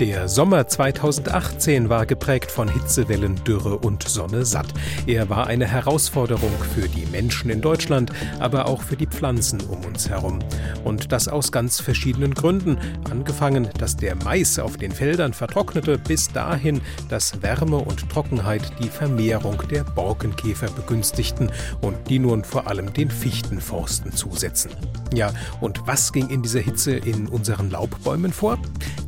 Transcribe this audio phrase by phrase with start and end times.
[0.00, 4.72] Der Sommer 2018 war geprägt von Hitzewellen, Dürre und Sonne satt.
[5.08, 9.84] Er war eine Herausforderung für die Menschen in Deutschland, aber auch für die Pflanzen um
[9.84, 10.38] uns herum.
[10.84, 12.78] Und das aus ganz verschiedenen Gründen.
[13.10, 18.90] Angefangen, dass der Mais auf den Feldern vertrocknete, bis dahin, dass Wärme und Trockenheit die
[18.90, 24.70] Vermehrung der Borkenkäfer begünstigten und die nun vor allem den Fichtenforsten zusetzen.
[25.12, 28.58] Ja, und was ging in dieser Hitze in unseren Laubbäumen vor?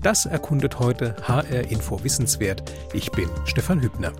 [0.02, 2.62] Das erkundet heute HR Info Wissenswert.
[2.94, 4.12] Ich bin Stefan Hübner.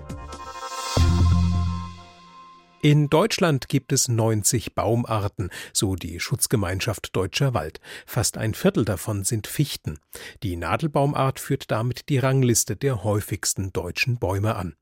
[2.83, 7.79] In Deutschland gibt es 90 Baumarten, so die Schutzgemeinschaft Deutscher Wald.
[8.05, 9.99] Fast ein Viertel davon sind Fichten.
[10.43, 14.75] Die Nadelbaumart führt damit die Rangliste der häufigsten deutschen Bäume an.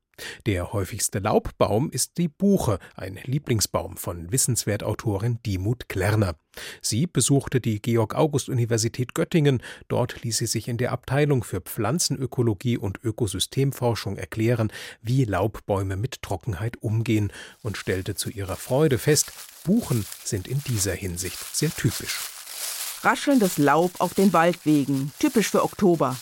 [0.46, 6.36] Der häufigste Laubbaum ist die Buche, ein Lieblingsbaum von Wissenswertautorin Dimut Klerner.
[6.82, 9.62] Sie besuchte die Georg-August-Universität Göttingen.
[9.88, 14.71] Dort ließ sie sich in der Abteilung für Pflanzenökologie und Ökosystemforschung erklären,
[15.02, 19.32] wie Laubbäume mit Trockenheit umgehen und stellte zu ihrer Freude fest,
[19.63, 22.20] Buchen sind in dieser Hinsicht sehr typisch.
[23.02, 26.18] Raschelndes Laub auf den Waldwegen, typisch für Oktober.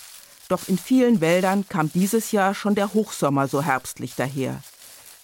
[0.50, 4.62] Doch in vielen Wäldern kam dieses Jahr schon der Hochsommer so herbstlich daher.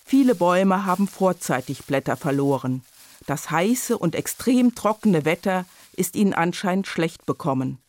[0.05, 2.83] Viele Bäume haben vorzeitig Blätter verloren.
[3.25, 7.79] Das heiße und extrem trockene Wetter ist ihnen anscheinend schlecht bekommen.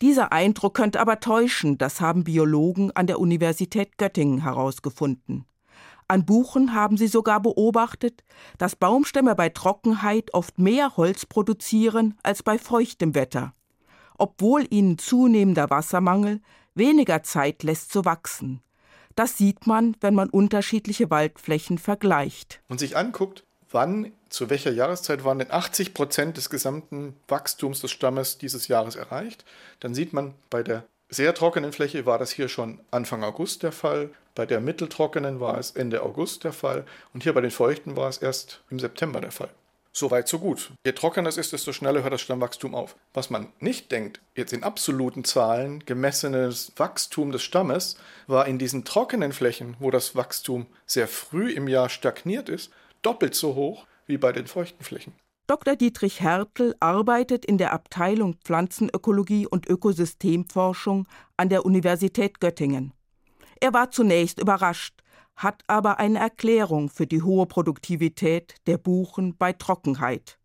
[0.00, 5.44] Dieser Eindruck könnte aber täuschen, das haben Biologen an der Universität Göttingen herausgefunden.
[6.06, 8.22] An Buchen haben sie sogar beobachtet,
[8.56, 13.52] dass Baumstämme bei Trockenheit oft mehr Holz produzieren als bei feuchtem Wetter,
[14.16, 16.40] obwohl ihnen zunehmender Wassermangel
[16.78, 18.62] weniger Zeit lässt zu wachsen.
[19.14, 22.60] Das sieht man, wenn man unterschiedliche Waldflächen vergleicht.
[22.68, 27.90] Und sich anguckt, wann, zu welcher Jahreszeit waren denn 80 Prozent des gesamten Wachstums des
[27.90, 29.44] Stammes dieses Jahres erreicht,
[29.80, 33.72] dann sieht man, bei der sehr trockenen Fläche war das hier schon Anfang August der
[33.72, 37.96] Fall, bei der mitteltrockenen war es Ende August der Fall und hier bei den feuchten
[37.96, 39.50] war es erst im September der Fall.
[39.98, 40.70] So weit, so gut.
[40.86, 42.94] Je trockener es ist, desto schneller hört das Stammwachstum auf.
[43.14, 47.96] Was man nicht denkt, jetzt in absoluten Zahlen gemessenes Wachstum des Stammes
[48.28, 52.70] war in diesen trockenen Flächen, wo das Wachstum sehr früh im Jahr stagniert ist,
[53.02, 55.14] doppelt so hoch wie bei den feuchten Flächen.
[55.48, 55.74] Dr.
[55.74, 62.92] Dietrich Hertel arbeitet in der Abteilung Pflanzenökologie und Ökosystemforschung an der Universität Göttingen.
[63.58, 64.94] Er war zunächst überrascht,
[65.38, 70.38] hat aber eine Erklärung für die hohe Produktivität der Buchen bei Trockenheit.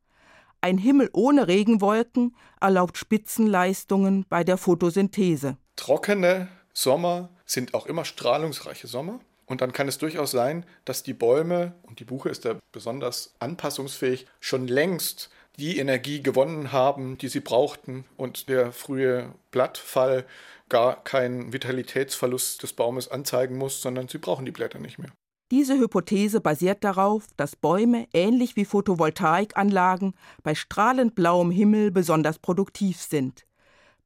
[0.61, 5.57] Ein Himmel ohne Regenwolken erlaubt Spitzenleistungen bei der Photosynthese.
[5.75, 9.19] Trockene Sommer sind auch immer strahlungsreiche Sommer.
[9.45, 13.35] Und dann kann es durchaus sein, dass die Bäume, und die Buche ist da besonders
[13.39, 20.25] anpassungsfähig, schon längst die Energie gewonnen haben, die sie brauchten und der frühe Blattfall
[20.73, 25.11] gar keinen Vitalitätsverlust des Baumes anzeigen muss, sondern sie brauchen die Blätter nicht mehr.
[25.51, 32.99] Diese Hypothese basiert darauf, dass Bäume ähnlich wie Photovoltaikanlagen bei strahlend blauem Himmel besonders produktiv
[32.99, 33.45] sind.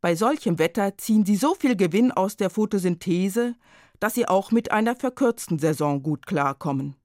[0.01, 3.55] Bei solchem Wetter ziehen sie so viel Gewinn aus der Photosynthese,
[4.01, 6.97] dass sie auch mit einer verkürzten Saison gut klarkommen.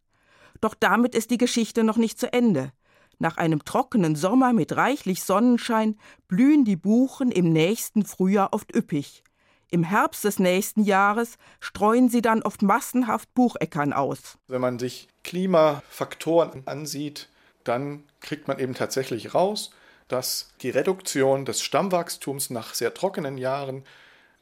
[0.60, 2.72] Doch damit ist die Geschichte noch nicht zu Ende.
[3.20, 9.22] Nach einem trockenen Sommer mit reichlich Sonnenschein blühen die Buchen im nächsten Frühjahr oft üppig.
[9.72, 14.36] Im Herbst des nächsten Jahres streuen sie dann oft massenhaft Bucheckern aus.
[14.46, 17.30] Wenn man sich Klimafaktoren ansieht,
[17.64, 19.70] dann kriegt man eben tatsächlich raus,
[20.08, 23.84] dass die Reduktion des Stammwachstums nach sehr trockenen Jahren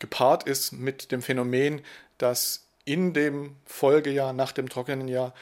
[0.01, 1.83] gepaart ist mit dem Phänomen,
[2.19, 5.33] dass in dem Folgejahr nach dem trockenen Jahr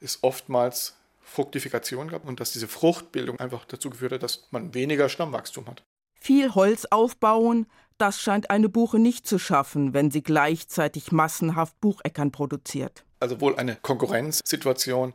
[0.00, 5.10] es oftmals Fruktifikation gab und dass diese Fruchtbildung einfach dazu geführt hat, dass man weniger
[5.10, 5.82] Stammwachstum hat.
[6.24, 7.66] Viel Holz aufbauen,
[7.98, 13.04] das scheint eine Buche nicht zu schaffen, wenn sie gleichzeitig massenhaft Bucheckern produziert.
[13.20, 15.12] Also wohl eine Konkurrenzsituation.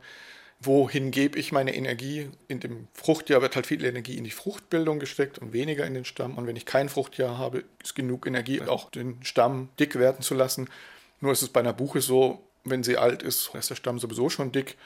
[0.60, 2.30] Wohin gebe ich meine Energie?
[2.46, 6.04] In dem Fruchtjahr wird halt viel Energie in die Fruchtbildung gesteckt und weniger in den
[6.04, 6.38] Stamm.
[6.38, 10.34] Und wenn ich kein Fruchtjahr habe, ist genug Energie, auch den Stamm dick werden zu
[10.34, 10.68] lassen.
[11.20, 14.30] Nur ist es bei einer Buche so, wenn sie alt ist, ist der Stamm sowieso
[14.30, 14.76] schon dick.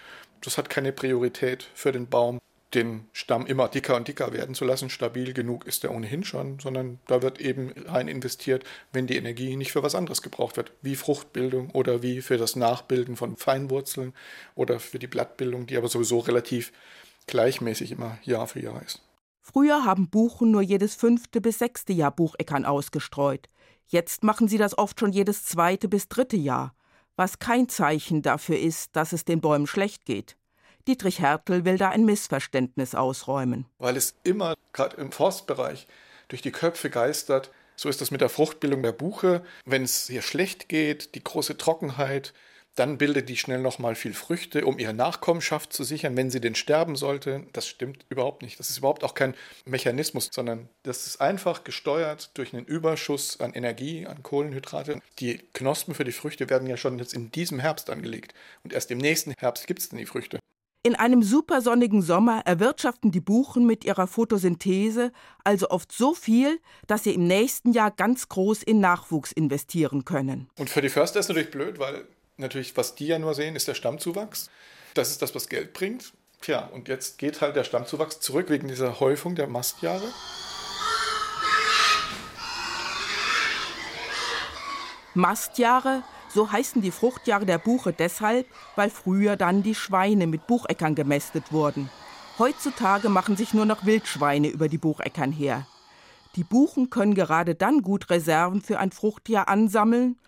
[0.40, 2.40] Das hat keine Priorität für den Baum
[2.74, 4.90] den Stamm immer dicker und dicker werden zu lassen.
[4.90, 9.56] Stabil genug ist er ohnehin schon, sondern da wird eben rein investiert, wenn die Energie
[9.56, 14.12] nicht für was anderes gebraucht wird, wie Fruchtbildung oder wie für das Nachbilden von Feinwurzeln
[14.54, 16.72] oder für die Blattbildung, die aber sowieso relativ
[17.26, 19.00] gleichmäßig immer Jahr für Jahr ist.
[19.40, 23.48] Früher haben Buchen nur jedes fünfte bis sechste Jahr Bucheckern ausgestreut.
[23.86, 26.74] Jetzt machen sie das oft schon jedes zweite bis dritte Jahr,
[27.16, 30.36] was kein Zeichen dafür ist, dass es den Bäumen schlecht geht.
[30.86, 33.66] Dietrich Hertel will da ein Missverständnis ausräumen.
[33.78, 35.86] Weil es immer, gerade im Forstbereich,
[36.28, 37.50] durch die Köpfe geistert.
[37.76, 39.42] So ist das mit der Fruchtbildung der Buche.
[39.64, 42.32] Wenn es ihr schlecht geht, die große Trockenheit,
[42.74, 46.56] dann bildet die schnell nochmal viel Früchte, um ihre Nachkommenschaft zu sichern, wenn sie denn
[46.56, 47.46] sterben sollte.
[47.52, 48.58] Das stimmt überhaupt nicht.
[48.58, 49.34] Das ist überhaupt auch kein
[49.64, 55.00] Mechanismus, sondern das ist einfach gesteuert durch einen Überschuss an Energie, an Kohlenhydrate.
[55.20, 58.34] Die Knospen für die Früchte werden ja schon jetzt in diesem Herbst angelegt.
[58.64, 60.40] Und erst im nächsten Herbst gibt es dann die Früchte.
[60.86, 67.04] In einem supersonnigen Sommer erwirtschaften die Buchen mit ihrer Photosynthese also oft so viel, dass
[67.04, 70.50] sie im nächsten Jahr ganz groß in Nachwuchs investieren können.
[70.58, 72.04] Und für die Förster ist natürlich blöd, weil
[72.36, 74.50] natürlich, was die ja nur sehen, ist der Stammzuwachs.
[74.92, 76.12] Das ist das, was Geld bringt.
[76.42, 80.04] Tja, und jetzt geht halt der Stammzuwachs zurück wegen dieser Häufung der Mastjahre.
[85.14, 86.02] Mastjahre,
[86.34, 91.52] so heißen die Fruchtjahre der Buche deshalb, weil früher dann die Schweine mit Bucheckern gemästet
[91.52, 91.88] wurden.
[92.38, 95.66] Heutzutage machen sich nur noch Wildschweine über die Bucheckern her.
[96.34, 100.18] Die Buchen können gerade dann gut Reserven für ein Fruchtjahr ansammeln,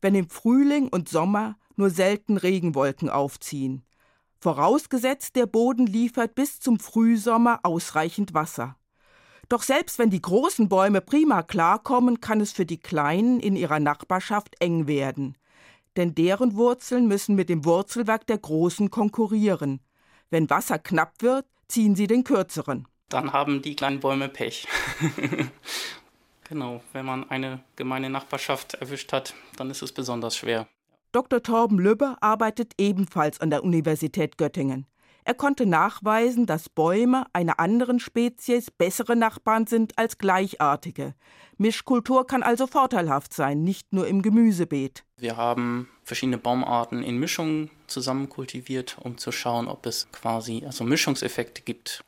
[0.00, 3.82] wenn im Frühling und Sommer nur selten Regenwolken aufziehen.
[4.38, 8.76] Vorausgesetzt, der Boden liefert bis zum Frühsommer ausreichend Wasser.
[9.48, 13.80] Doch selbst wenn die großen Bäume prima klarkommen, kann es für die kleinen in ihrer
[13.80, 15.36] Nachbarschaft eng werden.
[15.96, 19.80] Denn deren Wurzeln müssen mit dem Wurzelwerk der großen konkurrieren.
[20.30, 22.86] Wenn Wasser knapp wird, ziehen sie den kürzeren.
[23.08, 24.66] Dann haben die kleinen Bäume Pech.
[26.48, 30.68] Genau, wenn man eine gemeine Nachbarschaft erwischt hat, dann ist es besonders schwer.
[31.10, 31.42] Dr.
[31.42, 34.86] Torben Lübbe arbeitet ebenfalls an der Universität Göttingen.
[35.26, 41.14] Er konnte nachweisen, dass Bäume einer anderen Spezies bessere Nachbarn sind als gleichartige.
[41.58, 45.02] Mischkultur kann also vorteilhaft sein, nicht nur im Gemüsebeet.
[45.16, 50.84] Wir haben verschiedene Baumarten in Mischungen zusammen kultiviert, um zu schauen, ob es quasi also
[50.84, 52.04] Mischungseffekte gibt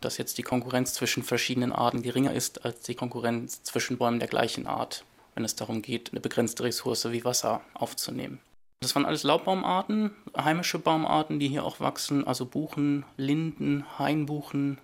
[0.00, 4.28] dass jetzt die Konkurrenz zwischen verschiedenen Arten geringer ist als die Konkurrenz zwischen Bäumen der
[4.28, 5.04] gleichen Art,
[5.36, 8.40] wenn es darum geht, eine begrenzte Ressource wie Wasser aufzunehmen.
[8.82, 14.78] Das waren alles Laubbaumarten, heimische Baumarten, die hier auch wachsen, also Buchen, Linden, Hainbuchen.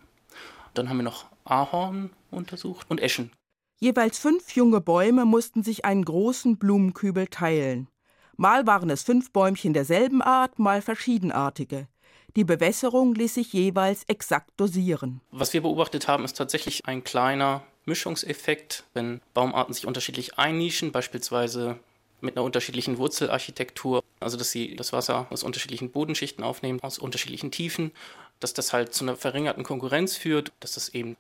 [0.74, 3.32] Dann haben wir noch Ahorn untersucht und Eschen.
[3.80, 7.88] Jeweils fünf junge Bäume mussten sich einen großen Blumenkübel teilen.
[8.36, 11.88] Mal waren es fünf Bäumchen derselben Art, mal verschiedenartige.
[12.36, 15.20] Die Bewässerung ließ sich jeweils exakt dosieren.
[15.32, 21.80] Was wir beobachtet haben, ist tatsächlich ein kleiner Mischungseffekt, wenn Baumarten sich unterschiedlich einnischen, beispielsweise
[22.20, 27.50] mit einer unterschiedlichen Wurzelarchitektur, also dass sie das Wasser aus unterschiedlichen Bodenschichten aufnehmen, aus unterschiedlichen
[27.50, 27.92] Tiefen,
[28.40, 31.16] dass das halt zu einer verringerten Konkurrenz führt, dass das eben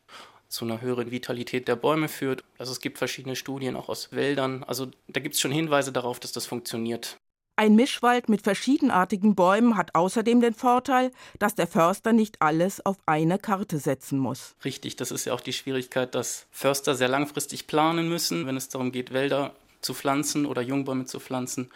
[0.48, 2.42] zu einer höheren Vitalität der Bäume führt.
[2.58, 4.64] Also es gibt verschiedene Studien auch aus Wäldern.
[4.64, 7.18] Also da gibt es schon Hinweise darauf, dass das funktioniert.
[7.56, 11.10] Ein Mischwald mit verschiedenartigen Bäumen hat außerdem den Vorteil,
[11.40, 14.54] dass der Förster nicht alles auf eine Karte setzen muss.
[14.64, 18.68] Richtig, das ist ja auch die Schwierigkeit, dass Förster sehr langfristig planen müssen, wenn es
[18.68, 21.70] darum geht, Wälder zu pflanzen oder Jungbäume zu pflanzen.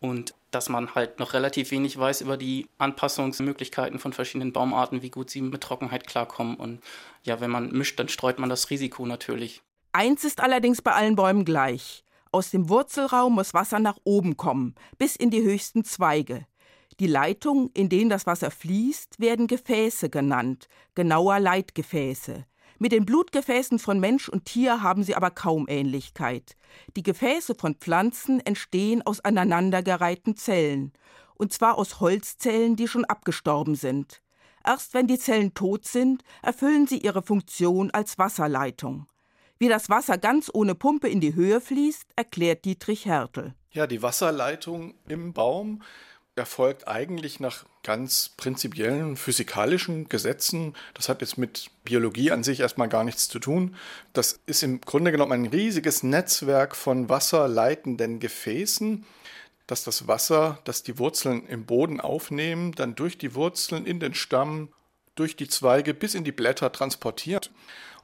[0.00, 5.10] Und dass man halt noch relativ wenig weiß über die Anpassungsmöglichkeiten von verschiedenen Baumarten, wie
[5.10, 6.56] gut sie mit Trockenheit klarkommen.
[6.56, 6.80] Und
[7.24, 9.62] ja, wenn man mischt, dann streut man das Risiko natürlich.
[9.92, 12.04] Eins ist allerdings bei allen Bäumen gleich.
[12.30, 16.46] Aus dem Wurzelraum muss Wasser nach oben kommen, bis in die höchsten Zweige.
[17.00, 22.44] Die Leitungen, in denen das Wasser fließt, werden Gefäße genannt, genauer Leitgefäße.
[22.78, 26.56] Mit den Blutgefäßen von Mensch und Tier haben sie aber kaum Ähnlichkeit.
[26.94, 30.92] Die Gefäße von Pflanzen entstehen aus aneinandergereihten Zellen,
[31.36, 34.20] und zwar aus Holzzellen, die schon abgestorben sind.
[34.64, 39.06] Erst wenn die Zellen tot sind, erfüllen sie ihre Funktion als Wasserleitung.
[39.58, 43.54] Wie das Wasser ganz ohne Pumpe in die Höhe fließt, erklärt Dietrich Hertel.
[43.70, 45.82] Ja, die Wasserleitung im Baum
[46.36, 50.74] erfolgt eigentlich nach ganz prinzipiellen physikalischen Gesetzen.
[50.92, 53.74] Das hat jetzt mit Biologie an sich erstmal gar nichts zu tun.
[54.12, 59.06] Das ist im Grunde genommen ein riesiges Netzwerk von wasserleitenden Gefäßen,
[59.66, 64.14] dass das Wasser, das die Wurzeln im Boden aufnehmen, dann durch die Wurzeln in den
[64.14, 64.68] Stamm,
[65.14, 67.50] durch die Zweige bis in die Blätter transportiert.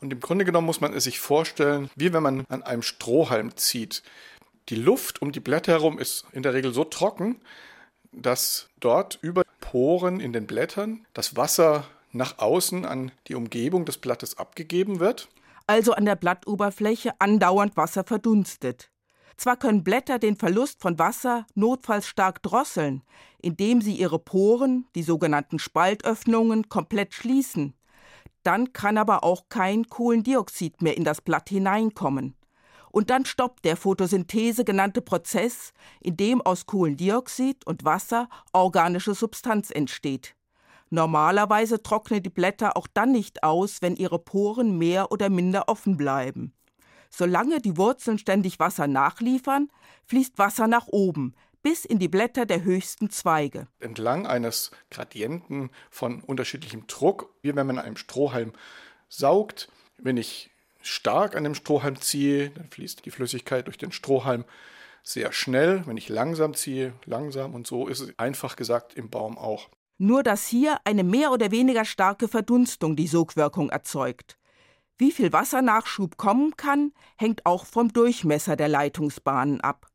[0.01, 3.57] Und im Grunde genommen muss man es sich vorstellen, wie wenn man an einem Strohhalm
[3.57, 4.03] zieht.
[4.71, 7.41] Die Luft um die Blätter herum ist in der Regel so trocken,
[8.13, 13.99] dass dort über Poren in den Blättern das Wasser nach außen an die Umgebung des
[13.99, 15.29] Blattes abgegeben wird.
[15.67, 18.91] Also an der Blattoberfläche andauernd Wasser verdunstet.
[19.37, 23.03] Zwar können Blätter den Verlust von Wasser notfalls stark drosseln,
[23.41, 27.75] indem sie ihre Poren, die sogenannten Spaltöffnungen, komplett schließen.
[28.43, 32.37] Dann kann aber auch kein Kohlendioxid mehr in das Blatt hineinkommen.
[32.93, 39.71] Und dann stoppt der Photosynthese genannte Prozess, in dem aus Kohlendioxid und Wasser organische Substanz
[39.71, 40.37] entsteht.
[40.91, 45.97] Normalerweise trocknen die Blätter auch dann nicht aus, wenn ihre Poren mehr oder minder offen
[45.97, 46.53] bleiben.
[47.09, 49.71] Solange die Wurzeln ständig Wasser nachliefern,
[50.05, 53.69] fließt Wasser nach oben, bis in die Blätter der höchsten Zweige.
[53.81, 58.53] Entlang eines Gradienten von unterschiedlichem Druck, wie wenn man einem Strohhalm
[59.09, 59.71] saugt.
[59.97, 60.51] Wenn ich
[60.83, 64.45] stark an dem Strohhalm ziehe, dann fließt die Flüssigkeit durch den Strohhalm
[65.03, 65.83] sehr schnell.
[65.87, 69.69] Wenn ich langsam ziehe, langsam und so ist es einfach gesagt im Baum auch.
[69.99, 74.39] Nur dass hier eine mehr oder weniger starke Verdunstung die Sogwirkung erzeugt.
[74.99, 79.89] Wie viel Wassernachschub kommen kann, hängt auch vom Durchmesser der Leitungsbahnen ab.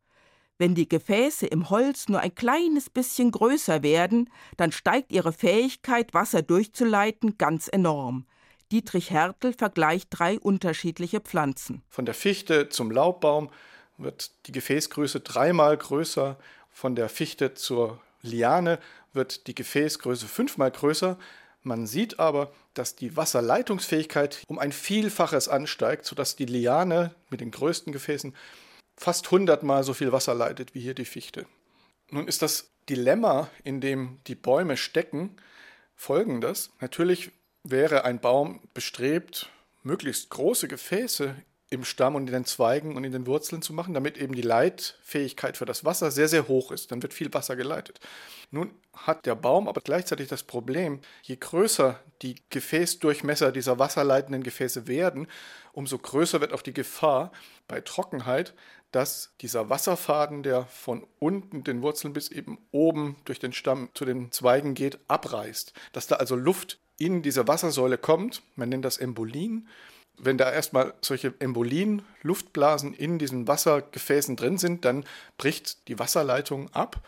[0.57, 6.13] Wenn die Gefäße im Holz nur ein kleines bisschen größer werden, dann steigt ihre Fähigkeit,
[6.13, 8.25] Wasser durchzuleiten, ganz enorm.
[8.71, 11.83] Dietrich Hertel vergleicht drei unterschiedliche Pflanzen.
[11.89, 13.49] Von der Fichte zum Laubbaum
[13.97, 16.37] wird die Gefäßgröße dreimal größer,
[16.69, 18.79] von der Fichte zur Liane
[19.13, 21.17] wird die Gefäßgröße fünfmal größer.
[21.63, 27.51] Man sieht aber, dass die Wasserleitungsfähigkeit um ein Vielfaches ansteigt, sodass die Liane mit den
[27.51, 28.35] größten Gefäßen
[28.95, 31.45] fast hundertmal so viel Wasser leitet wie hier die Fichte.
[32.11, 35.35] Nun ist das Dilemma, in dem die Bäume stecken,
[35.95, 36.71] folgendes.
[36.79, 37.31] Natürlich
[37.69, 39.49] wäre ein Baum bestrebt,
[39.83, 41.35] möglichst große Gefäße
[41.69, 44.41] im Stamm und in den Zweigen und in den Wurzeln zu machen, damit eben die
[44.41, 46.91] Leitfähigkeit für das Wasser sehr, sehr hoch ist.
[46.91, 47.99] Dann wird viel Wasser geleitet.
[48.51, 54.87] Nun hat der Baum aber gleichzeitig das Problem, je größer die Gefäßdurchmesser dieser wasserleitenden Gefäße
[54.87, 55.27] werden,
[55.73, 57.33] umso größer wird auch die Gefahr
[57.67, 58.53] bei Trockenheit,
[58.91, 64.05] dass dieser Wasserfaden, der von unten den Wurzeln bis eben oben durch den Stamm zu
[64.05, 65.73] den Zweigen geht, abreißt.
[65.91, 69.67] Dass da also Luft in diese Wassersäule kommt, man nennt das Embolien.
[70.17, 75.05] Wenn da erstmal solche Embolien, Luftblasen in diesen Wassergefäßen drin sind, dann
[75.37, 77.01] bricht die Wasserleitung ab.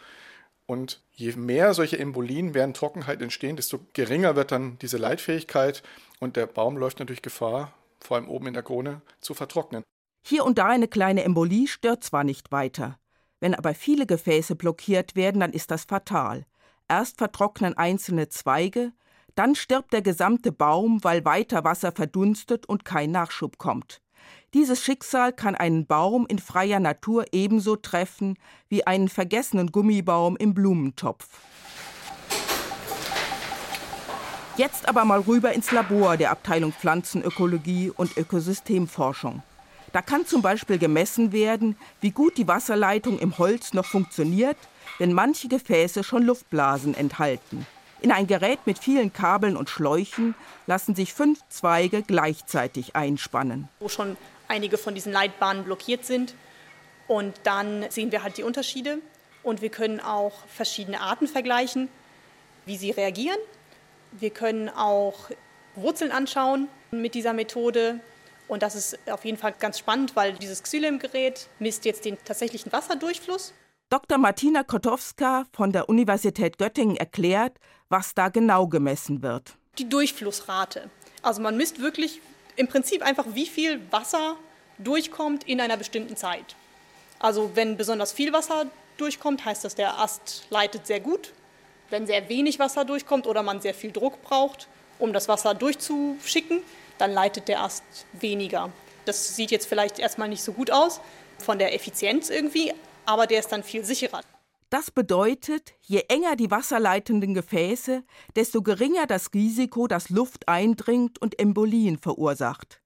[0.67, 5.81] Und je mehr solche Embolien während Trockenheit entstehen, desto geringer wird dann diese Leitfähigkeit
[6.19, 9.83] und der Baum läuft natürlich Gefahr, vor allem oben in der Krone, zu vertrocknen.
[10.21, 12.99] Hier und da eine kleine Embolie stört zwar nicht weiter.
[13.39, 16.45] Wenn aber viele Gefäße blockiert werden, dann ist das fatal.
[16.87, 18.91] Erst vertrocknen einzelne Zweige,
[19.35, 24.01] dann stirbt der gesamte Baum, weil weiter Wasser verdunstet und kein Nachschub kommt.
[24.53, 30.53] Dieses Schicksal kann einen Baum in freier Natur ebenso treffen wie einen vergessenen Gummibaum im
[30.53, 31.27] Blumentopf.
[34.57, 39.41] Jetzt aber mal rüber ins Labor der Abteilung Pflanzenökologie und Ökosystemforschung.
[39.93, 44.57] Da kann zum Beispiel gemessen werden, wie gut die Wasserleitung im Holz noch funktioniert,
[44.97, 47.65] wenn manche Gefäße schon Luftblasen enthalten.
[48.01, 50.33] In ein Gerät mit vielen Kabeln und Schläuchen
[50.67, 53.67] lassen sich fünf Zweige gleichzeitig einspannen.
[53.79, 54.15] Wo schon
[54.47, 56.33] einige von diesen Leitbahnen blockiert sind.
[57.07, 58.99] Und dann sehen wir halt die Unterschiede.
[59.43, 61.89] Und wir können auch verschiedene Arten vergleichen,
[62.65, 63.39] wie sie reagieren.
[64.11, 65.29] Wir können auch
[65.75, 67.99] Wurzeln anschauen mit dieser Methode.
[68.47, 72.71] Und das ist auf jeden Fall ganz spannend, weil dieses Xylem-Gerät misst jetzt den tatsächlichen
[72.71, 73.53] Wasserdurchfluss.
[73.91, 74.19] Dr.
[74.19, 77.57] Martina Kotowska von der Universität Göttingen erklärt,
[77.89, 79.55] was da genau gemessen wird.
[79.79, 80.91] Die Durchflussrate.
[81.23, 82.21] Also man misst wirklich
[82.55, 84.35] im Prinzip einfach, wie viel Wasser
[84.77, 86.55] durchkommt in einer bestimmten Zeit.
[87.17, 88.67] Also wenn besonders viel Wasser
[88.97, 91.33] durchkommt, heißt das, der Ast leitet sehr gut.
[91.89, 94.67] Wenn sehr wenig Wasser durchkommt oder man sehr viel Druck braucht,
[94.99, 96.61] um das Wasser durchzuschicken,
[96.99, 98.71] dann leitet der Ast weniger.
[99.05, 101.01] Das sieht jetzt vielleicht erstmal nicht so gut aus
[101.39, 102.71] von der Effizienz irgendwie,
[103.09, 104.21] aber der ist dann viel sicherer.
[104.69, 108.03] Das bedeutet, je enger die wasserleitenden Gefäße,
[108.35, 112.81] desto geringer das Risiko, dass Luft eindringt und Embolien verursacht.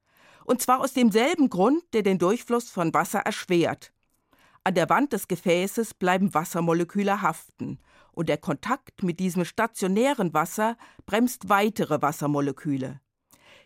[0.45, 3.91] Und zwar aus demselben Grund, der den Durchfluss von Wasser erschwert.
[4.63, 7.79] An der Wand des Gefäßes bleiben Wassermoleküle haften,
[8.13, 13.01] und der Kontakt mit diesem stationären Wasser bremst weitere Wassermoleküle.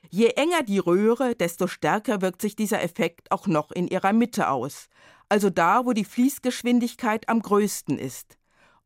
[0.09, 4.49] Je enger die Röhre, desto stärker wirkt sich dieser Effekt auch noch in ihrer Mitte
[4.49, 4.87] aus,
[5.29, 8.37] also da, wo die Fließgeschwindigkeit am größten ist.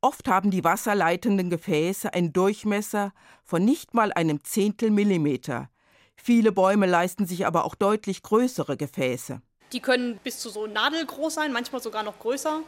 [0.01, 3.13] Oft haben die wasserleitenden Gefäße einen Durchmesser
[3.43, 5.69] von nicht mal einem Zehntel Millimeter.
[6.15, 9.41] Viele Bäume leisten sich aber auch deutlich größere Gefäße.
[9.73, 12.61] Die können bis zu so nadelgroß sein, manchmal sogar noch größer.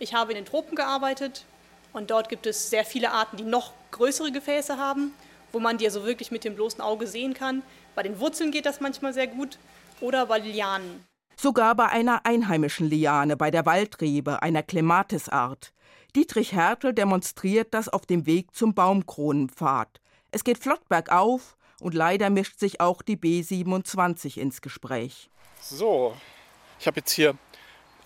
[0.00, 1.44] Ich habe in den Tropen gearbeitet
[1.92, 5.12] und dort gibt es sehr viele Arten, die noch größere Gefäße haben,
[5.52, 7.62] wo man die also wirklich mit dem bloßen Auge sehen kann.
[7.94, 9.58] Bei den Wurzeln geht das manchmal sehr gut
[10.00, 11.04] oder bei Lianen.
[11.36, 15.72] Sogar bei einer einheimischen Liane, bei der Waldrebe, einer Clematisart.
[16.14, 20.00] Dietrich Hertel demonstriert das auf dem Weg zum Baumkronenpfad.
[20.32, 25.30] Es geht flott bergauf und leider mischt sich auch die B27 ins Gespräch.
[25.60, 26.14] So,
[26.78, 27.36] ich habe jetzt hier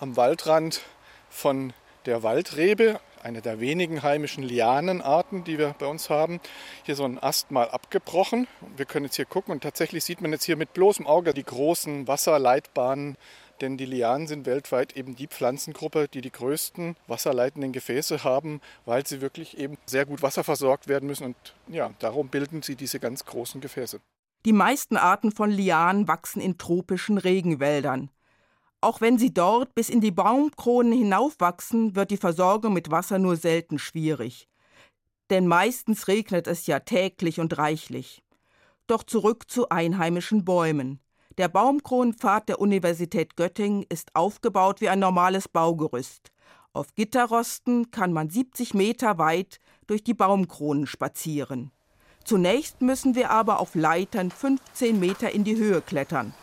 [0.00, 0.82] am Waldrand
[1.28, 1.72] von
[2.06, 6.40] der Waldrebe eine der wenigen heimischen Lianenarten, die wir bei uns haben.
[6.84, 8.46] Hier so ein Ast mal abgebrochen.
[8.76, 11.44] Wir können jetzt hier gucken und tatsächlich sieht man jetzt hier mit bloßem Auge die
[11.44, 13.16] großen Wasserleitbahnen
[13.60, 19.06] denn die Lianen sind weltweit eben die Pflanzengruppe, die die größten wasserleitenden Gefäße haben, weil
[19.06, 21.36] sie wirklich eben sehr gut wasserversorgt werden müssen und
[21.68, 24.00] ja, darum bilden sie diese ganz großen Gefäße.
[24.44, 28.10] Die meisten Arten von Lianen wachsen in tropischen Regenwäldern.
[28.84, 33.36] Auch wenn sie dort bis in die Baumkronen hinaufwachsen, wird die Versorgung mit Wasser nur
[33.36, 34.46] selten schwierig.
[35.30, 38.22] Denn meistens regnet es ja täglich und reichlich.
[38.86, 41.00] Doch zurück zu einheimischen Bäumen.
[41.38, 46.30] Der Baumkronenpfad der Universität Göttingen ist aufgebaut wie ein normales Baugerüst.
[46.74, 51.70] Auf Gitterrosten kann man 70 Meter weit durch die Baumkronen spazieren.
[52.22, 56.34] Zunächst müssen wir aber auf Leitern 15 Meter in die Höhe klettern.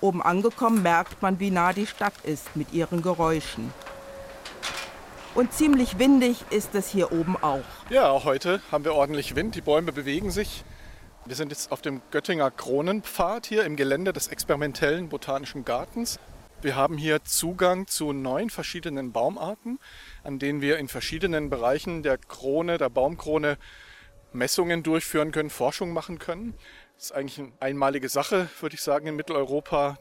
[0.00, 3.72] Oben angekommen merkt man, wie nah die Stadt ist mit ihren Geräuschen.
[5.34, 7.62] Und ziemlich windig ist es hier oben auch.
[7.88, 9.54] Ja, heute haben wir ordentlich Wind.
[9.54, 10.64] Die Bäume bewegen sich.
[11.26, 16.18] Wir sind jetzt auf dem Göttinger Kronenpfad hier im Gelände des experimentellen Botanischen Gartens.
[16.62, 19.78] Wir haben hier Zugang zu neun verschiedenen Baumarten,
[20.24, 23.56] an denen wir in verschiedenen Bereichen der Krone, der Baumkrone
[24.32, 26.54] Messungen durchführen können, Forschung machen können.
[27.00, 29.96] Das ist eigentlich eine einmalige Sache, würde ich sagen, in Mitteleuropa,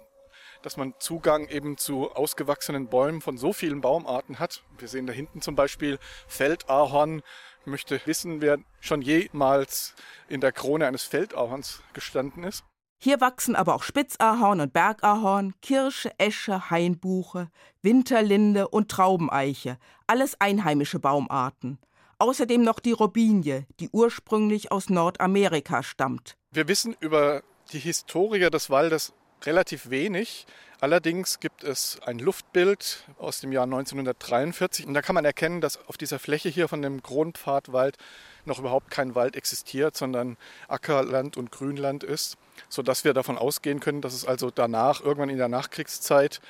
[0.64, 4.64] dass man Zugang eben zu ausgewachsenen Bäumen von so vielen Baumarten hat.
[4.78, 7.22] Wir sehen da hinten zum Beispiel Feldahorn.
[7.62, 9.96] Ich möchte wissen, wer schon jemals
[10.28, 12.66] in der Krone eines Feldahorns gestanden ist.
[13.02, 17.50] Hier wachsen aber auch Spitzahorn und Bergahorn, Kirsche, Esche, Hainbuche,
[17.82, 21.80] Winterlinde und Traubeneiche, alles einheimische Baumarten.
[22.20, 26.36] Außerdem noch die Robinie, die ursprünglich aus Nordamerika stammt.
[26.52, 29.14] Wir wissen über die Historie des Waldes
[29.46, 30.46] relativ wenig.
[30.82, 35.80] Allerdings gibt es ein Luftbild aus dem Jahr 1943 und da kann man erkennen, dass
[35.88, 37.98] auf dieser Fläche hier von dem Grundpfadwald
[38.44, 40.36] noch überhaupt kein Wald existiert, sondern
[40.68, 45.38] Ackerland und Grünland ist, sodass wir davon ausgehen können, dass es also danach, irgendwann in
[45.38, 46.42] der Nachkriegszeit,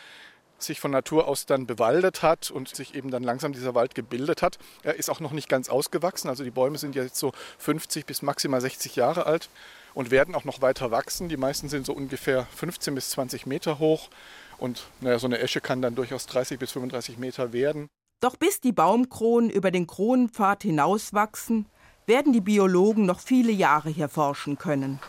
[0.64, 4.42] sich von Natur aus dann bewaldet hat und sich eben dann langsam dieser Wald gebildet
[4.42, 4.60] hat.
[4.84, 8.22] Er ist auch noch nicht ganz ausgewachsen, also die Bäume sind jetzt so 50 bis
[8.22, 9.50] maximal 60 Jahre alt
[9.94, 11.30] und werden auch noch weiter wachsen.
[11.30, 14.10] Die meisten sind so ungefähr 15 bis 20 Meter hoch
[14.58, 17.88] und naja, so eine Esche kann dann durchaus 30 bis 35 Meter werden.
[18.22, 21.66] Doch bis die Baumkronen über den Kronenpfad hinauswachsen,
[22.06, 25.00] werden die Biologen noch viele Jahre hier forschen können.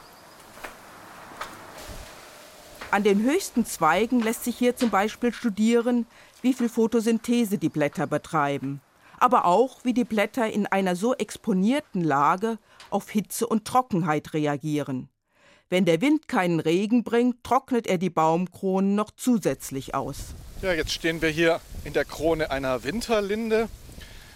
[2.92, 6.07] An den höchsten Zweigen lässt sich hier zum Beispiel studieren,
[6.42, 8.81] wie viel Photosynthese die Blätter betreiben,
[9.20, 12.59] aber auch, wie die Blätter in einer so exponierten Lage
[12.90, 15.09] auf Hitze und Trockenheit reagieren.
[15.68, 20.35] Wenn der Wind keinen Regen bringt, trocknet er die Baumkronen noch zusätzlich aus.
[20.61, 23.68] Ja, jetzt stehen wir hier in der Krone einer Winterlinde.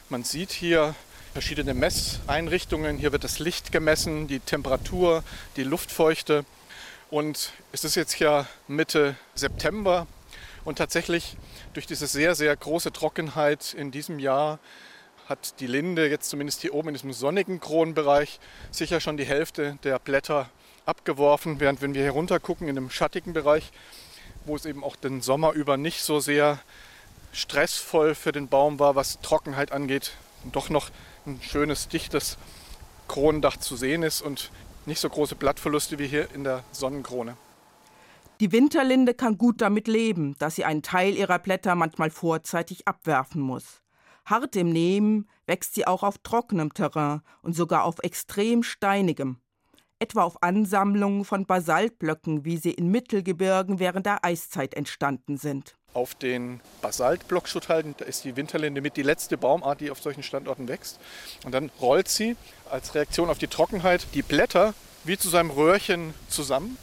[0.08, 0.94] Man sieht hier
[1.32, 2.98] verschiedene Messeinrichtungen.
[2.98, 5.24] Hier wird das Licht gemessen, die Temperatur,
[5.56, 6.44] die Luftfeuchte.
[7.14, 10.09] Und es ist jetzt ja Mitte September.
[10.64, 11.37] Und tatsächlich
[11.72, 14.59] durch diese sehr, sehr große Trockenheit in diesem Jahr
[15.29, 18.40] hat die Linde jetzt zumindest hier oben in diesem sonnigen Kronenbereich
[18.72, 20.50] sicher schon die Hälfte der Blätter
[20.87, 23.70] abgeworfen, während wenn wir hier runter gucken in dem schattigen Bereich,
[24.44, 26.59] wo es eben auch den Sommer über nicht so sehr
[27.33, 30.14] stressvoll für den Baum war, was Trockenheit angeht,
[30.50, 30.90] doch noch
[31.27, 32.38] ein schönes, dichtes
[33.07, 34.20] Kronendach zu sehen ist.
[34.20, 34.50] Und
[34.87, 37.37] nicht so große Blattverluste wie hier in der Sonnenkrone.
[38.40, 43.40] Die Winterlinde kann gut damit leben, dass sie einen Teil ihrer Blätter manchmal vorzeitig abwerfen
[43.40, 43.83] muss.
[44.25, 49.38] Hart im Nehmen wächst sie auch auf trockenem Terrain und sogar auf extrem steinigem,
[49.99, 55.77] etwa auf Ansammlungen von Basaltblöcken, wie sie in Mittelgebirgen während der Eiszeit entstanden sind.
[55.94, 60.66] Auf den Basaltblockschutthalden da ist die Winterlinde mit die letzte Baumart, die auf solchen Standorten
[60.66, 60.98] wächst.
[61.44, 62.37] Und dann rollt sie
[62.68, 66.76] als Reaktion auf die Trockenheit die Blätter wie zu seinem Röhrchen zusammen.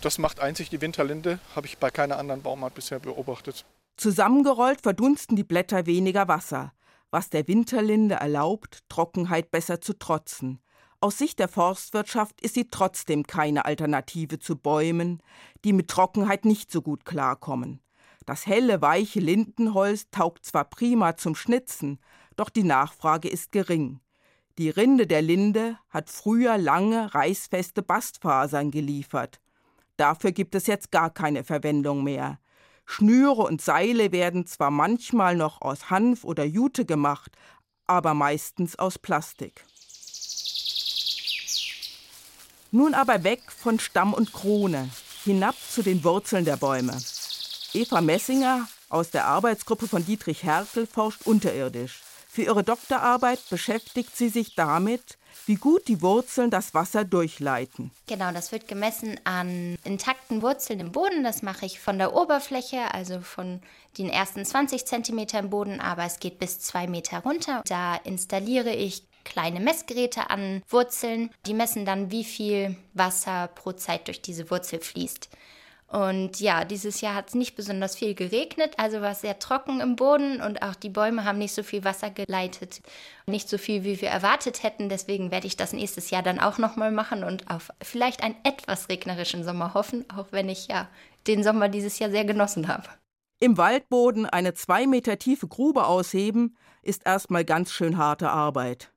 [0.00, 3.66] Das macht einzig die Winterlinde, habe ich bei keiner anderen Baumart bisher beobachtet.
[3.98, 6.72] Zusammengerollt verdunsten die Blätter weniger Wasser,
[7.10, 10.60] was der Winterlinde erlaubt, Trockenheit besser zu trotzen.
[11.00, 15.22] Aus Sicht der Forstwirtschaft ist sie trotzdem keine Alternative zu Bäumen,
[15.62, 17.83] die mit Trockenheit nicht so gut klarkommen.
[18.26, 21.98] Das helle, weiche Lindenholz taugt zwar prima zum Schnitzen,
[22.36, 24.00] doch die Nachfrage ist gering.
[24.56, 29.40] Die Rinde der Linde hat früher lange, reißfeste Bastfasern geliefert.
[29.96, 32.38] Dafür gibt es jetzt gar keine Verwendung mehr.
[32.86, 37.36] Schnüre und Seile werden zwar manchmal noch aus Hanf oder Jute gemacht,
[37.86, 39.64] aber meistens aus Plastik.
[42.70, 44.88] Nun aber weg von Stamm und Krone,
[45.24, 46.96] hinab zu den Wurzeln der Bäume.
[47.74, 52.02] Eva Messinger aus der Arbeitsgruppe von Dietrich Hertel forscht unterirdisch.
[52.28, 57.90] Für ihre Doktorarbeit beschäftigt sie sich damit, wie gut die Wurzeln das Wasser durchleiten.
[58.06, 61.24] Genau, das wird gemessen an intakten Wurzeln im Boden.
[61.24, 63.60] Das mache ich von der Oberfläche, also von
[63.98, 67.62] den ersten 20 Zentimeter im Boden, aber es geht bis zwei Meter runter.
[67.66, 71.30] Da installiere ich kleine Messgeräte an Wurzeln.
[71.46, 75.28] Die messen dann, wie viel Wasser pro Zeit durch diese Wurzel fließt.
[75.86, 79.80] Und ja, dieses Jahr hat es nicht besonders viel geregnet, also war es sehr trocken
[79.80, 82.80] im Boden und auch die Bäume haben nicht so viel Wasser geleitet.
[83.26, 84.88] Nicht so viel, wie wir erwartet hätten.
[84.88, 88.88] Deswegen werde ich das nächstes Jahr dann auch nochmal machen und auf vielleicht einen etwas
[88.88, 90.88] regnerischen Sommer hoffen, auch wenn ich ja
[91.26, 92.88] den Sommer dieses Jahr sehr genossen habe.
[93.40, 98.90] Im Waldboden eine zwei Meter tiefe Grube ausheben, ist erstmal ganz schön harte Arbeit.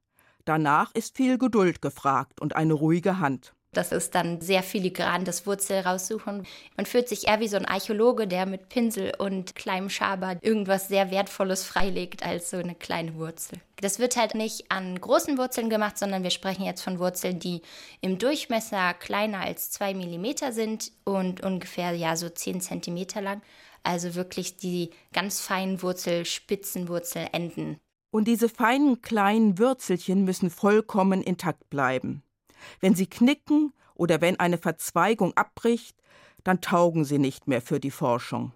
[0.45, 3.53] Danach ist viel Geduld gefragt und eine ruhige Hand.
[3.77, 6.47] Das ist dann sehr filigran, das Wurzel raussuchen.
[6.77, 10.87] Man fühlt sich eher wie so ein Archäologe, der mit Pinsel und kleinem Schaber irgendwas
[10.87, 13.59] sehr Wertvolles freilegt als so eine kleine Wurzel.
[13.79, 17.61] Das wird halt nicht an großen Wurzeln gemacht, sondern wir sprechen jetzt von Wurzeln, die
[18.01, 23.43] im Durchmesser kleiner als zwei Millimeter sind und ungefähr ja so zehn Zentimeter lang.
[23.83, 27.77] Also wirklich die ganz feinen Wurzelspitzen, Wurzelenden.
[28.09, 32.23] Und diese feinen kleinen Würzelchen müssen vollkommen intakt bleiben.
[32.79, 35.97] Wenn sie knicken oder wenn eine Verzweigung abbricht,
[36.43, 38.53] dann taugen sie nicht mehr für die Forschung.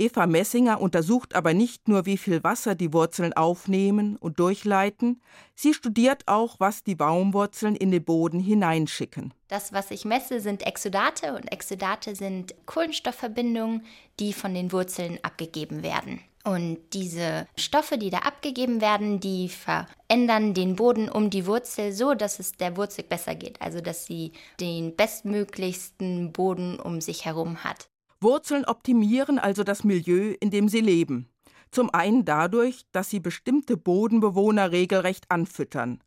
[0.00, 5.20] Eva Messinger untersucht aber nicht nur, wie viel Wasser die Wurzeln aufnehmen und durchleiten,
[5.56, 9.34] sie studiert auch, was die Baumwurzeln in den Boden hineinschicken.
[9.48, 13.84] Das, was ich messe, sind Exudate und Exudate sind Kohlenstoffverbindungen,
[14.20, 16.20] die von den Wurzeln abgegeben werden.
[16.48, 22.14] Und diese Stoffe, die da abgegeben werden, die verändern den Boden um die Wurzel so,
[22.14, 23.60] dass es der Wurzel besser geht.
[23.60, 27.90] Also dass sie den bestmöglichsten Boden um sich herum hat.
[28.22, 31.28] Wurzeln optimieren also das Milieu, in dem sie leben.
[31.70, 36.02] Zum einen dadurch, dass sie bestimmte Bodenbewohner regelrecht anfüttern.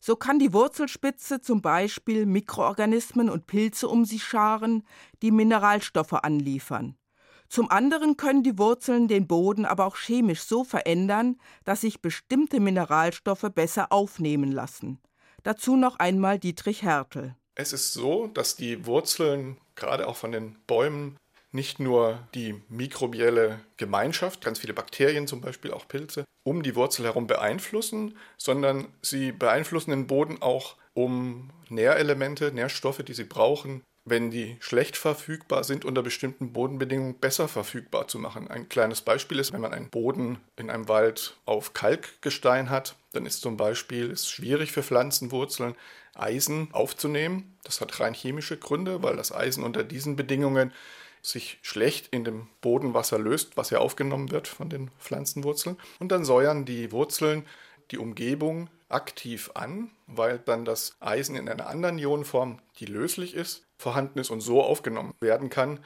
[0.00, 4.84] So kann die Wurzelspitze zum Beispiel Mikroorganismen und Pilze um sich scharen,
[5.20, 6.96] die Mineralstoffe anliefern.
[7.52, 11.36] Zum anderen können die Wurzeln den Boden aber auch chemisch so verändern,
[11.66, 15.02] dass sich bestimmte Mineralstoffe besser aufnehmen lassen.
[15.42, 17.36] Dazu noch einmal Dietrich Hertel.
[17.54, 21.18] Es ist so, dass die Wurzeln gerade auch von den Bäumen
[21.50, 27.04] nicht nur die mikrobielle Gemeinschaft, ganz viele Bakterien zum Beispiel, auch Pilze, um die Wurzel
[27.04, 34.30] herum beeinflussen, sondern sie beeinflussen den Boden auch, um Nährelemente, Nährstoffe, die sie brauchen, wenn
[34.30, 38.48] die schlecht verfügbar sind, unter bestimmten Bodenbedingungen besser verfügbar zu machen.
[38.48, 43.26] Ein kleines Beispiel ist, wenn man einen Boden in einem Wald auf Kalkgestein hat, dann
[43.26, 45.76] ist zum Beispiel es schwierig für Pflanzenwurzeln,
[46.14, 47.56] Eisen aufzunehmen.
[47.62, 50.72] Das hat rein chemische Gründe, weil das Eisen unter diesen Bedingungen
[51.22, 55.78] sich schlecht in dem Bodenwasser löst, was ja aufgenommen wird von den Pflanzenwurzeln.
[56.00, 57.46] Und dann säuern die Wurzeln
[57.92, 63.64] die Umgebung aktiv an, weil dann das Eisen in einer anderen Ionenform, die löslich ist,
[63.78, 65.80] vorhanden ist und so aufgenommen werden kann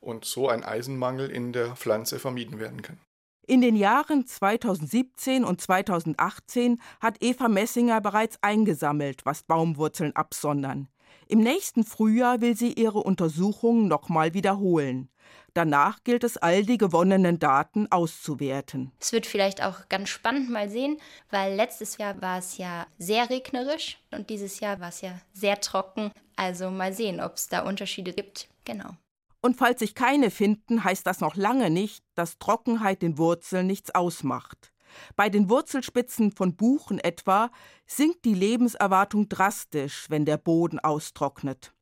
[0.00, 2.98] und so ein Eisenmangel in der Pflanze vermieden werden kann.
[3.46, 10.88] In den Jahren 2017 und 2018 hat Eva Messinger bereits eingesammelt, was Baumwurzeln absondern.
[11.28, 15.08] Im nächsten Frühjahr will sie ihre Untersuchungen nochmal wiederholen.
[15.54, 18.90] Danach gilt es, all die gewonnenen Daten auszuwerten.
[18.98, 20.98] Es wird vielleicht auch ganz spannend mal sehen,
[21.30, 25.60] weil letztes Jahr war es ja sehr regnerisch und dieses Jahr war es ja sehr
[25.60, 26.10] trocken.
[26.36, 28.48] Also mal sehen, ob es da Unterschiede gibt.
[28.64, 28.96] Genau.
[29.42, 33.94] Und falls sich keine finden, heißt das noch lange nicht, dass Trockenheit den Wurzeln nichts
[33.94, 34.71] ausmacht.
[35.16, 37.50] Bei den Wurzelspitzen von Buchen etwa
[37.86, 41.72] sinkt die Lebenserwartung drastisch, wenn der Boden austrocknet.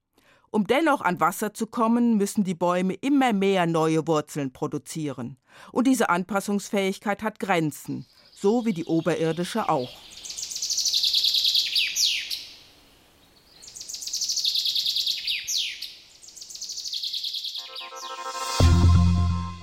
[0.52, 5.36] Um dennoch an Wasser zu kommen, müssen die Bäume immer mehr neue Wurzeln produzieren.
[5.70, 9.90] Und diese Anpassungsfähigkeit hat Grenzen, so wie die oberirdische auch.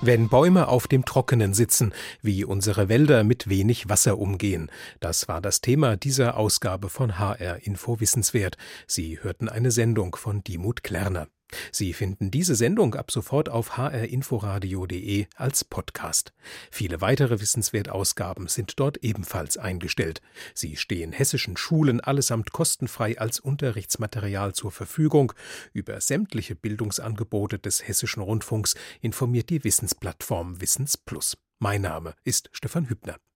[0.08, 1.92] Wenn Bäume auf dem Trockenen sitzen,
[2.22, 4.70] wie unsere Wälder mit wenig Wasser umgehen.
[5.00, 8.56] Das war das Thema dieser Ausgabe von HR Info Wissenswert.
[8.86, 11.28] Sie hörten eine Sendung von Dimut Klerner.
[11.72, 16.32] Sie finden diese Sendung ab sofort auf hrinforadio.de als Podcast.
[16.70, 20.20] Viele weitere Wissenswertausgaben sind dort ebenfalls eingestellt.
[20.54, 25.32] Sie stehen hessischen Schulen allesamt kostenfrei als Unterrichtsmaterial zur Verfügung.
[25.72, 31.36] Über sämtliche Bildungsangebote des Hessischen Rundfunks informiert die Wissensplattform Wissensplus.
[31.58, 33.18] Mein Name ist Stefan Hübner.